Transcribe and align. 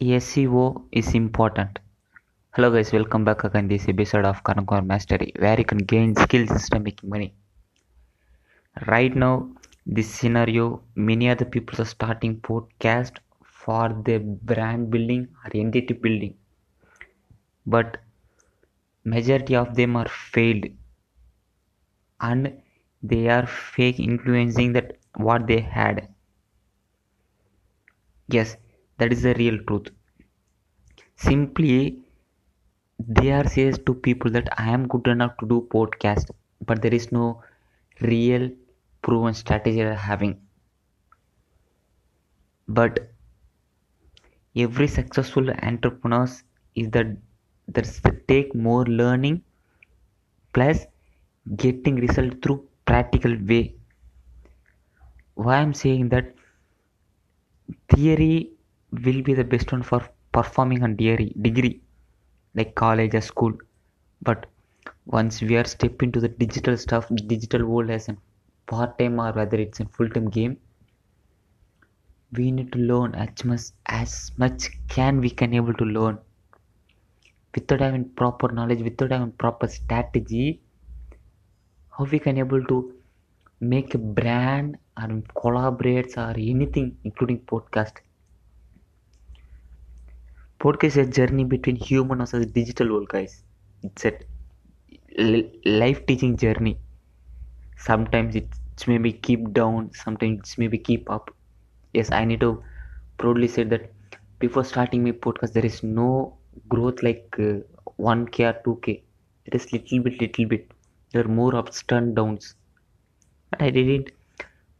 SEO 0.00 0.86
is 0.92 1.14
important. 1.14 1.78
Hello 2.52 2.70
guys, 2.70 2.92
welcome 2.92 3.24
back 3.24 3.44
again 3.44 3.68
this 3.68 3.88
episode 3.88 4.24
of 4.24 4.42
Karankwar 4.44 4.86
Mastery 4.86 5.32
where 5.38 5.58
you 5.58 5.64
can 5.64 5.78
gain 5.78 6.16
skills 6.16 6.50
instead 6.50 6.84
making 6.84 7.10
money. 7.10 7.34
Right 8.88 9.14
now, 9.14 9.52
this 9.86 10.08
scenario, 10.12 10.82
many 10.96 11.28
other 11.28 11.44
people 11.44 11.80
are 11.80 11.84
starting 11.84 12.40
podcast 12.40 13.18
for 13.44 13.90
their 14.04 14.18
brand 14.18 14.90
building 14.90 15.28
or 15.44 15.50
entity 15.54 15.94
building. 15.94 16.36
But 17.64 17.96
majority 19.04 19.54
of 19.56 19.74
them 19.74 19.94
are 19.94 20.08
failed 20.08 20.64
and 22.20 22.62
they 23.02 23.28
are 23.28 23.46
fake 23.46 23.98
influencing 23.98 24.72
that 24.74 24.96
what 25.16 25.46
they 25.48 25.58
had. 25.60 26.08
Yes, 28.28 28.56
that 29.00 29.12
is 29.12 29.22
the 29.22 29.34
real 29.34 29.58
truth. 29.68 29.90
Simply 31.16 32.00
they 33.16 33.30
are 33.32 33.46
says 33.54 33.78
to 33.86 33.94
people 34.06 34.30
that 34.36 34.48
i 34.64 34.68
am 34.76 34.86
good 34.94 35.06
enough 35.14 35.34
to 35.40 35.46
do 35.52 35.58
podcast 35.74 36.30
but 36.70 36.82
there 36.82 36.94
is 37.00 37.06
no 37.18 37.26
real 38.00 38.50
proven 39.02 39.34
strategy 39.34 39.76
they're 39.76 39.94
having. 39.94 40.40
But 42.68 43.10
every 44.54 44.86
successful 44.86 45.50
entrepreneurs 45.68 46.44
is 46.76 46.90
that 46.90 47.08
that's 47.68 47.98
the 48.00 48.12
take 48.28 48.54
more 48.54 48.84
learning 48.84 49.42
plus 50.52 50.86
getting 51.56 51.96
result 51.96 52.40
through 52.42 52.68
practical 52.86 53.36
way. 53.50 53.74
Why 55.34 55.56
i'm 55.56 55.74
saying 55.74 56.10
that 56.10 56.34
theory 57.92 58.50
will 58.92 59.22
be 59.22 59.34
the 59.34 59.44
best 59.44 59.72
one 59.72 59.82
for 59.82 60.02
performing 60.32 60.82
on 60.82 60.96
degree, 60.96 61.34
degree 61.40 61.80
like 62.54 62.74
college 62.74 63.14
or 63.14 63.20
school. 63.20 63.52
But 64.22 64.46
once 65.06 65.40
we 65.40 65.56
are 65.56 65.64
step 65.64 66.02
into 66.02 66.20
the 66.20 66.28
digital 66.28 66.76
stuff 66.76 67.08
digital 67.26 67.66
world 67.66 67.90
as 67.90 68.08
a 68.08 68.16
part-time 68.66 69.20
or 69.20 69.32
whether 69.32 69.56
it's 69.56 69.80
a 69.80 69.84
full-time 69.86 70.28
game 70.30 70.56
we 72.32 72.50
need 72.52 72.72
to 72.72 72.78
learn 72.78 73.14
as 73.14 73.44
much 73.44 73.62
as 73.86 74.30
much 74.36 74.70
can 74.88 75.20
we 75.20 75.30
can 75.30 75.52
able 75.52 75.74
to 75.74 75.84
learn. 75.84 76.18
Without 77.54 77.80
having 77.80 78.08
proper 78.10 78.52
knowledge 78.52 78.82
without 78.82 79.10
having 79.10 79.32
proper 79.32 79.66
strategy 79.66 80.60
how 81.96 82.04
we 82.04 82.18
can 82.20 82.38
able 82.38 82.64
to 82.64 82.94
make 83.60 83.94
a 83.94 83.98
brand 83.98 84.76
or 84.96 85.08
collaborates 85.34 86.16
or 86.16 86.30
anything 86.38 86.96
including 87.04 87.40
podcast 87.40 87.98
podcast 90.62 90.96
is 90.96 90.96
a 90.98 91.06
journey 91.18 91.44
between 91.44 91.76
human 91.76 92.20
a 92.20 92.46
digital 92.58 92.88
world 92.92 93.08
guys 93.14 93.42
it's 93.82 94.04
a 94.04 94.12
life 95.66 96.06
teaching 96.06 96.36
journey. 96.36 96.78
Sometimes 97.76 98.36
it's 98.36 98.86
maybe 98.86 99.12
keep 99.12 99.52
down 99.52 99.90
sometimes 99.94 100.38
it's 100.40 100.58
maybe 100.58 100.78
keep 100.78 101.10
up. 101.10 101.30
Yes 101.92 102.10
i 102.12 102.24
need 102.24 102.40
to 102.40 102.62
proudly 103.18 103.48
say 103.48 103.64
that 103.64 103.92
before 104.38 104.64
starting 104.64 105.02
my 105.04 105.12
podcast 105.12 105.52
there 105.54 105.66
is 105.66 105.82
no 105.82 106.38
growth 106.68 107.02
like 107.02 107.36
uh, 107.38 107.58
1k 107.96 108.44
or 108.50 108.54
2k 108.64 109.02
it 109.46 109.54
is 109.54 109.72
little 109.72 110.00
bit 110.00 110.20
little 110.20 110.46
bit. 110.46 110.70
There 111.12 111.24
are 111.24 111.28
more 111.28 111.54
ups 111.56 111.82
and 111.90 112.14
downs. 112.16 112.54
But 113.50 113.62
i 113.62 113.70
didn't 113.70 114.10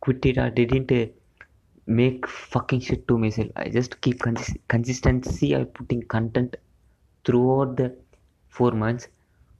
quit 0.01 0.27
it 0.27 0.39
i 0.39 0.51
didn't 0.51 0.93
uh, 0.93 1.07
make 1.99 2.27
fucking 2.29 2.81
shit 2.81 3.07
to 3.09 3.19
myself. 3.19 3.51
I 3.57 3.69
just 3.69 4.01
keep 4.01 4.21
cons- 4.27 4.57
consistency 4.69 5.49
i 5.57 5.65
putting 5.65 6.03
content 6.15 6.57
throughout 7.25 7.77
the 7.77 7.89
four 8.49 8.73
months. 8.73 9.09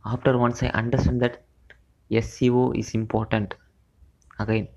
After 0.07 0.37
once 0.39 0.63
i 0.63 0.69
understand 0.83 1.23
that 1.23 1.43
seo 2.11 2.65
is 2.79 2.95
important. 2.95 3.55
Again 4.39 4.69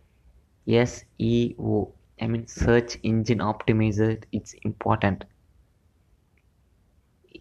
seo 0.68 1.80
i 2.22 2.28
mean 2.28 2.48
search 2.48 2.98
engine 3.04 3.40
optimizer 3.40 4.12
it's 4.32 4.54
important. 4.72 5.26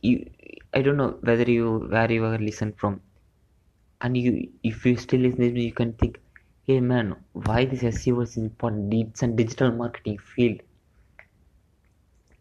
You 0.02 0.30
i 0.74 0.82
don't 0.82 0.98
know 0.98 1.18
whether 1.22 1.48
you 1.50 1.88
where 1.94 2.10
you 2.12 2.24
are 2.26 2.38
listen 2.38 2.72
from. 2.74 3.00
And 4.02 4.16
you 4.18 4.50
if 4.62 4.84
you 4.86 4.96
still 4.96 5.20
listen 5.20 5.56
you 5.56 5.72
can 5.72 5.94
think 5.94 6.21
hey 6.68 6.78
man 6.88 7.08
why 7.46 7.60
this 7.70 7.80
seo 7.94 8.22
is 8.24 8.34
important 8.40 8.92
it's 8.96 9.22
a 9.24 9.26
digital 9.26 9.72
marketing 9.72 10.18
field? 10.18 10.60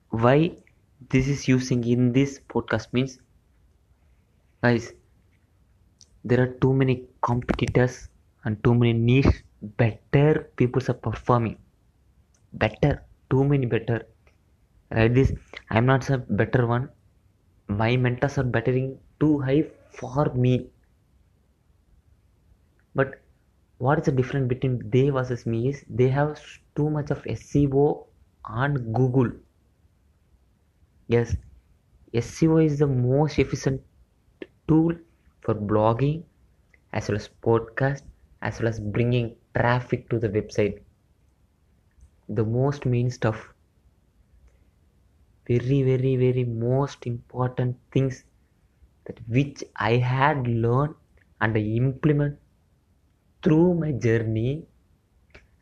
Why 0.10 0.52
this 1.10 1.28
is 1.28 1.48
using 1.48 1.84
in 1.94 2.12
this 2.18 2.40
podcast 2.54 2.94
means 2.94 3.18
guys 4.64 4.94
there 6.24 6.42
are 6.44 6.54
too 6.66 6.74
many 6.74 6.96
competitors 7.22 8.10
and 8.44 8.64
too 8.64 8.76
many 8.76 8.94
niche 8.94 9.44
better 9.62 10.52
people 10.56 10.82
are 10.90 10.94
performing. 10.94 11.58
Better 12.54 13.04
too 13.32 13.44
many 13.44 13.66
better. 13.66 14.06
Right 14.92 15.14
this 15.14 15.32
i'm 15.72 15.88
not 15.88 16.10
a 16.10 16.20
better 16.20 16.68
one. 16.68 16.90
My 17.68 17.98
mentors 17.98 18.38
are 18.38 18.44
bettering 18.44 19.00
too 19.20 19.40
high 19.40 19.64
for 20.00 20.26
me. 20.36 20.70
But 22.94 23.21
what 23.86 24.00
is 24.00 24.06
the 24.06 24.12
difference 24.20 24.48
between 24.48 24.76
they 24.92 25.10
versus 25.10 25.46
me 25.46 25.70
is 25.70 25.84
they 25.90 26.10
have 26.10 26.40
too 26.76 26.90
much 26.90 27.12
of 27.12 27.26
SEO 27.28 28.08
on 28.46 28.76
Google. 28.94 29.32
Yes, 31.08 31.36
SEO 32.12 32.58
is 32.58 32.80
the 32.80 32.88
most 32.88 33.38
efficient 33.38 33.84
tool 34.68 34.96
for 35.42 35.54
blogging 35.54 36.24
as 36.94 37.10
well 37.10 37.18
as 37.18 37.30
podcast 37.44 38.04
as 38.42 38.60
well 38.60 38.70
as 38.70 38.80
bringing 38.80 39.36
traffic 39.56 40.10
to 40.10 40.20
the 40.20 40.30
website. 40.30 40.82
The 42.30 42.44
most 42.44 42.88
main 42.88 43.12
stuff. 43.12 43.54
Very, 45.48 45.84
very, 45.84 46.16
very 46.16 46.44
most 46.46 47.06
important 47.06 47.78
things 47.92 48.26
that 49.06 49.20
which 49.30 49.64
I 49.78 49.98
had 49.98 50.48
learned 50.48 50.96
and 51.42 51.58
I 51.58 51.62
implement 51.62 52.41
through 53.44 53.74
my 53.76 53.92
journey 53.92 54.66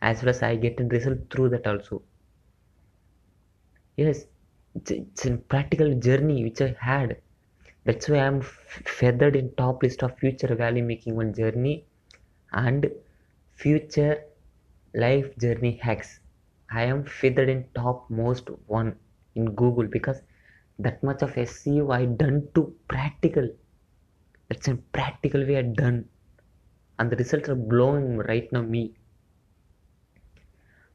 as 0.01 0.22
well 0.22 0.29
as 0.29 0.41
I 0.44 0.56
get 0.56 0.79
a 0.79 0.85
result 0.85 1.19
through 1.29 1.50
that 1.50 1.67
also. 1.67 2.01
Yes, 3.97 4.25
it's, 4.75 5.25
a 5.25 5.38
practical 5.38 5.94
journey 5.95 6.44
which 6.44 6.62
I 6.62 6.75
had. 6.79 7.18
That's 7.85 8.07
why 8.07 8.19
I'm 8.19 8.41
feathered 8.41 9.35
in 9.35 9.53
top 9.56 9.84
list 9.84 10.03
of 10.03 10.18
future 10.18 10.53
value 10.56 10.84
making 10.84 11.16
one 11.16 11.34
journey 11.34 11.85
and 12.51 12.89
future 13.56 14.23
life 14.94 15.38
journey 15.38 15.79
hacks. 15.81 16.19
I 16.72 16.84
am 16.84 17.03
feathered 17.03 17.50
in 17.50 17.66
top 17.75 18.09
most 18.09 18.50
one 18.68 18.95
in 19.35 19.53
Google 19.56 19.88
because 19.88 20.22
that 20.78 21.03
much 21.03 21.22
of 21.22 21.34
SEO 21.35 21.91
I 21.94 22.06
done 22.06 22.47
to 22.56 22.73
practical. 22.88 23.50
That's 24.47 24.68
a 24.68 24.75
practical 24.75 25.45
way 25.45 25.57
I 25.57 25.63
done 25.63 26.07
and 27.00 27.10
the 27.10 27.16
results 27.16 27.50
are 27.50 27.56
blowing 27.56 28.18
right 28.18 28.52
now 28.52 28.62
me. 28.62 28.94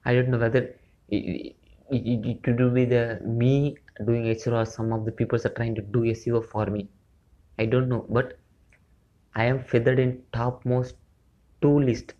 I 0.04 0.14
don't 0.14 0.28
know 0.28 0.38
whether 0.38 0.76
it, 1.08 1.56
it, 1.90 2.26
it 2.30 2.42
could 2.42 2.74
be 2.74 2.84
the 2.84 3.20
me 3.24 3.76
doing 4.04 4.24
SEO 4.24 4.52
or 4.52 4.66
some 4.66 4.92
of 4.92 5.06
the 5.06 5.12
people 5.12 5.38
are 5.44 5.54
trying 5.60 5.74
to 5.76 5.82
do 5.82 6.00
SEO 6.00 6.46
for 6.46 6.66
me. 6.66 6.88
I 7.58 7.66
don't 7.66 7.88
know 7.88 8.06
but 8.08 8.38
I 9.34 9.44
am 9.44 9.64
feathered 9.64 9.98
in 9.98 10.22
topmost 10.32 10.96
two 11.62 11.80
list. 11.80 12.12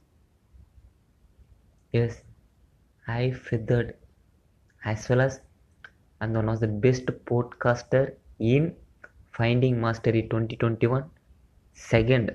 Yes 1.92 2.22
I 3.06 3.32
feathered 3.32 3.96
as 4.84 5.08
well 5.08 5.20
as 5.20 5.40
and 6.20 6.34
one 6.34 6.48
of 6.48 6.60
the 6.60 6.68
best 6.68 7.04
podcaster 7.26 8.14
in 8.38 8.74
finding 9.32 9.78
mastery 9.80 10.22
2021 10.22 11.04
second 11.74 12.34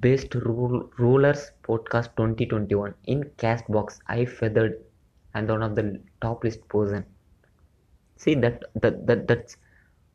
Best 0.00 0.34
Rulers 0.34 1.52
Podcast 1.62 2.16
2021 2.16 2.94
in 3.04 3.24
Castbox. 3.38 3.98
I 4.06 4.24
feathered 4.24 4.82
and 5.34 5.48
one 5.48 5.62
of 5.62 5.74
the 5.76 6.00
top 6.20 6.44
list 6.44 6.66
person. 6.68 7.04
See 8.16 8.34
that 8.34 8.64
that 8.82 9.06
that 9.06 9.26
that's 9.28 9.56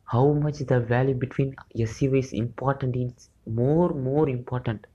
how 0.04 0.32
much 0.32 0.58
the 0.58 0.80
value 0.80 1.14
between 1.14 1.54
SEO 1.76 2.18
is 2.18 2.32
important. 2.32 2.96
It's 2.96 3.30
more 3.46 3.90
more 3.94 4.28
important. 4.28 4.86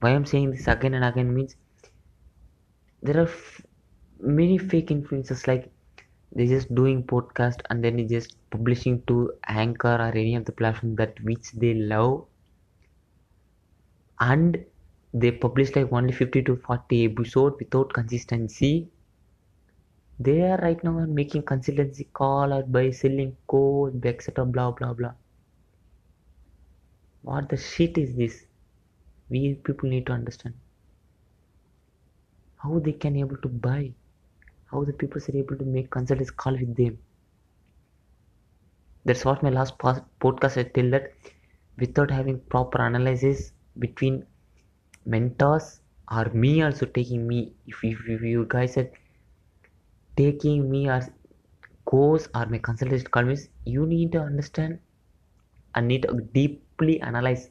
Why 0.00 0.10
I'm 0.10 0.26
saying 0.26 0.52
this 0.52 0.68
again 0.68 0.94
and 0.94 1.04
again 1.04 1.34
means 1.34 1.56
there 3.02 3.18
are 3.18 3.28
f- 3.28 3.62
many 4.20 4.58
fake 4.58 4.88
influencers 4.88 5.46
like 5.46 5.70
they're 6.32 6.46
just 6.46 6.74
doing 6.74 7.02
podcast 7.02 7.60
and 7.70 7.82
then 7.84 8.06
just 8.08 8.36
publishing 8.50 9.02
to 9.06 9.32
anchor 9.48 9.96
or 9.96 10.12
any 10.24 10.34
of 10.34 10.44
the 10.44 10.52
platform 10.52 10.94
that 10.96 11.20
which 11.24 11.52
they 11.52 11.74
love 11.74 12.26
and 14.20 14.64
they 15.12 15.30
publish 15.30 15.74
like 15.74 15.92
only 15.92 16.12
50 16.12 16.42
to 16.42 16.56
40 16.56 17.04
episode 17.06 17.54
without 17.58 17.92
consistency. 17.92 18.88
They 20.18 20.42
are 20.42 20.58
right 20.58 20.82
now 20.82 20.92
making 21.06 21.42
consultancy 21.42 22.06
call 22.12 22.52
or 22.52 22.62
by 22.62 22.90
selling 22.90 23.36
code 23.46 24.04
etc 24.04 24.44
blah 24.44 24.70
blah 24.70 24.92
blah. 24.94 25.12
What 27.22 27.48
the 27.48 27.56
shit 27.56 27.98
is 27.98 28.14
this? 28.16 28.46
We 29.28 29.54
people 29.54 29.88
need 29.88 30.06
to 30.06 30.12
understand. 30.12 30.54
How 32.56 32.78
they 32.78 32.92
can 32.92 33.16
able 33.16 33.36
to 33.38 33.48
buy? 33.48 33.92
How 34.70 34.84
the 34.84 34.92
people 34.92 35.20
are 35.20 35.36
able 35.36 35.56
to 35.56 35.64
make 35.64 35.90
consultants 35.90 36.30
call 36.30 36.52
with 36.52 36.76
them? 36.76 36.98
That's 39.04 39.24
what 39.24 39.42
my 39.42 39.50
last 39.50 39.78
podcast 39.78 40.56
I 40.56 40.64
tell 40.64 40.90
that 40.90 41.12
without 41.78 42.10
having 42.10 42.40
proper 42.40 42.84
analysis 42.84 43.52
between 43.78 44.24
mentors 45.04 45.80
or 46.10 46.24
me 46.32 46.62
also 46.62 46.86
taking 46.86 47.26
me. 47.26 47.52
If, 47.66 47.82
if, 47.82 47.98
if 48.08 48.22
you 48.22 48.46
guys 48.48 48.76
are 48.76 48.90
taking 50.16 50.70
me 50.70 50.88
as 50.88 51.10
course 51.86 52.28
or 52.34 52.46
my 52.46 52.58
consultation 52.58 53.06
comments 53.16 53.48
you 53.64 53.86
need 53.86 54.12
to 54.12 54.20
understand 54.20 54.78
and 55.74 55.88
need 55.88 56.02
to 56.02 56.20
deeply 56.38 57.00
analyze 57.00 57.50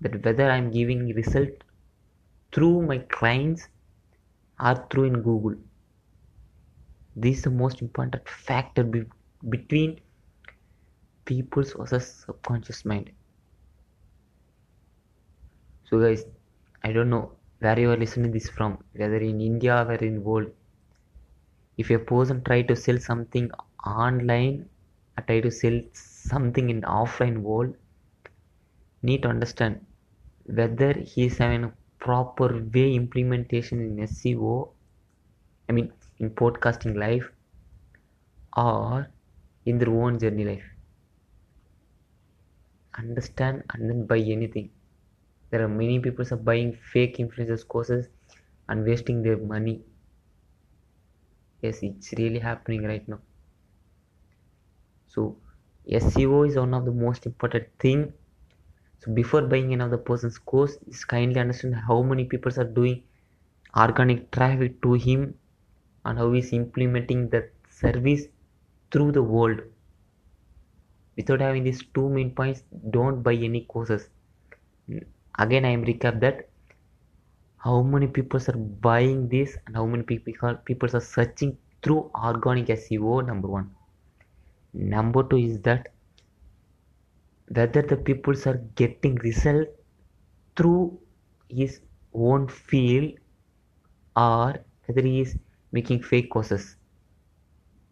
that 0.00 0.24
whether 0.24 0.48
i'm 0.50 0.70
giving 0.70 1.00
result 1.20 1.64
through 2.52 2.82
my 2.82 2.98
clients 3.16 3.68
or 4.60 4.74
through 4.90 5.04
in 5.04 5.22
google. 5.22 5.54
This 7.16 7.38
is 7.38 7.42
the 7.44 7.50
most 7.50 7.82
important 7.82 8.28
factor 8.28 8.84
be 8.84 9.04
between 9.48 10.00
people's 11.24 11.72
versus 11.72 12.24
subconscious 12.26 12.84
mind 12.84 13.10
so 15.88 15.98
guys 16.00 16.22
i 16.86 16.92
don't 16.92 17.10
know 17.14 17.26
where 17.64 17.78
you 17.82 17.90
are 17.92 18.00
listening 18.02 18.32
this 18.36 18.48
from 18.56 18.72
whether 19.00 19.20
in 19.28 19.40
india 19.40 19.76
or 19.84 19.94
in 20.08 20.22
world. 20.22 20.50
If 21.76 21.90
a 21.90 21.98
person 21.98 22.42
try 22.46 22.62
to 22.62 22.74
sell 22.76 22.98
something 22.98 23.50
online 23.86 24.68
or 25.16 25.22
try 25.28 25.40
to 25.40 25.50
sell 25.50 25.80
something 25.92 26.70
in 26.70 26.82
offline 26.82 27.38
world 27.42 27.74
need 29.02 29.22
to 29.22 29.28
understand 29.28 29.84
whether 30.60 30.92
he 30.92 31.26
is 31.26 31.38
having 31.38 31.64
a 31.64 31.72
proper 31.98 32.48
way 32.74 32.94
implementation 32.94 33.80
in 33.80 34.08
SEO 34.08 34.70
I 35.68 35.72
mean 35.72 35.92
in 36.18 36.30
podcasting 36.30 36.96
life 36.96 37.30
or 38.56 39.08
in 39.64 39.78
their 39.78 39.90
own 39.90 40.18
journey 40.18 40.44
life. 40.44 40.68
Understand 42.98 43.62
and 43.72 43.88
then 43.88 44.06
buy 44.06 44.18
anything 44.18 44.70
there 45.50 45.62
are 45.64 45.68
many 45.68 45.98
people 45.98 46.26
are 46.30 46.36
buying 46.36 46.72
fake 46.92 47.16
influencers 47.18 47.66
courses 47.66 48.08
and 48.68 48.84
wasting 48.84 49.22
their 49.22 49.38
money. 49.38 49.80
Yes 51.62 51.82
it's 51.82 52.12
really 52.12 52.38
happening 52.38 52.84
right 52.84 53.08
now. 53.08 53.20
So 55.06 55.36
seo 55.88 56.46
is 56.46 56.56
one 56.56 56.74
of 56.74 56.84
the 56.84 56.92
most 56.92 57.24
important 57.26 57.66
thing. 57.78 58.12
So 58.98 59.12
before 59.12 59.42
buying 59.42 59.72
another 59.72 59.96
person's 59.96 60.38
course 60.38 60.76
just 60.88 61.08
kindly 61.08 61.40
understand 61.40 61.76
how 61.76 62.02
many 62.02 62.24
people 62.24 62.52
are 62.60 62.64
doing 62.64 63.02
organic 63.76 64.30
traffic 64.30 64.80
to 64.82 64.94
him 64.94 65.34
and 66.04 66.18
how 66.18 66.32
he's 66.32 66.52
implementing 66.52 67.28
that 67.30 67.52
service 67.70 68.24
through 68.90 69.12
the 69.12 69.22
world. 69.22 69.60
Without 71.16 71.40
having 71.40 71.64
these 71.64 71.82
two 71.94 72.08
main 72.08 72.30
points 72.32 72.62
don't 72.90 73.22
buy 73.22 73.34
any 73.34 73.62
courses 73.62 74.08
again 75.38 75.64
i 75.64 75.70
am 75.78 75.84
recap 75.84 76.20
that 76.20 76.48
how 77.64 77.82
many 77.82 78.06
people 78.06 78.40
are 78.48 78.56
buying 78.88 79.28
this 79.28 79.56
and 79.66 79.76
how 79.76 79.84
many 79.86 80.02
people 80.02 80.54
people 80.64 80.96
are 80.96 81.06
searching 81.14 81.56
through 81.82 82.10
organic 82.14 82.66
seo 82.66 83.24
number 83.26 83.48
one. 83.48 83.70
Number 84.72 85.22
two 85.22 85.38
is 85.38 85.60
that 85.62 85.88
whether 87.48 87.82
the 87.82 87.96
people 87.96 88.34
are 88.46 88.60
getting 88.74 89.14
result 89.16 89.68
through 90.56 90.98
his 91.48 91.80
own 92.12 92.48
field 92.48 93.14
or 94.16 94.56
whether 94.86 95.02
he 95.02 95.20
is 95.20 95.36
making 95.72 96.02
fake 96.02 96.30
courses. 96.30 96.76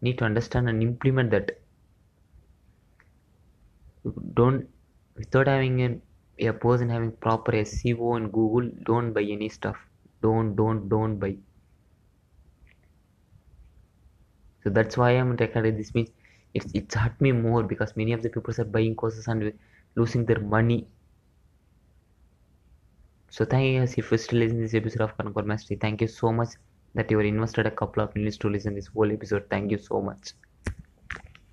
Need 0.01 0.19
to 0.19 0.25
understand 0.25 0.69
and 0.69 0.83
implement 0.83 1.31
that. 1.31 1.59
Don't 4.33 4.69
without 5.15 5.47
having 5.47 5.81
an 5.81 6.01
a 6.39 6.51
person 6.53 6.89
having 6.89 7.11
proper 7.11 7.53
SEO 7.53 8.15
in 8.17 8.29
Google, 8.29 8.69
don't 8.83 9.13
buy 9.13 9.23
any 9.23 9.49
stuff. 9.49 9.77
Don't, 10.21 10.55
don't, 10.55 10.87
don't 10.89 11.17
buy. 11.19 11.37
So 14.63 14.69
that's 14.69 14.97
why 14.97 15.11
I'm 15.11 15.35
recommending 15.35 15.77
this 15.77 15.93
means 15.95 16.09
it's 16.53 16.71
it's 16.73 16.95
hurt 16.95 17.19
me 17.21 17.31
more 17.31 17.63
because 17.63 17.95
many 17.95 18.13
of 18.13 18.21
the 18.21 18.29
people 18.29 18.53
are 18.59 18.65
buying 18.65 18.95
courses 18.95 19.27
and 19.27 19.53
losing 19.95 20.25
their 20.25 20.39
money. 20.39 20.87
So 23.29 23.45
thank 23.45 23.67
you 23.67 23.79
guys 23.79 23.97
if 23.97 24.11
you're 24.11 24.17
still 24.17 24.39
listening 24.39 24.61
this 24.63 24.73
episode 24.73 25.01
of 25.01 25.17
Concord 25.17 25.45
Mastery. 25.45 25.77
Thank 25.77 26.01
you 26.01 26.07
so 26.07 26.31
much 26.31 26.49
that 26.95 27.11
you 27.11 27.17
were 27.17 27.23
invested 27.23 27.65
a 27.67 27.71
couple 27.71 28.03
of 28.03 28.15
minutes 28.15 28.37
to 28.37 28.49
listen 28.49 28.75
this 28.75 28.87
whole 28.87 29.11
episode. 29.11 29.47
Thank 29.49 29.71
you 29.71 29.77
so 29.77 30.01
much. 30.01 30.33